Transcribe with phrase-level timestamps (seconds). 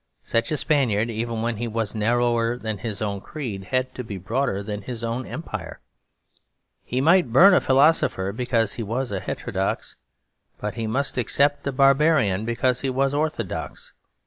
[0.23, 4.17] Such a Spaniard, even when he was narrower than his own creed, had to be
[4.17, 5.79] broader than his own empire.
[6.83, 9.97] He might burn a philosopher because he was heterodox;
[10.57, 13.93] but he must accept a barbarian because he was orthodox.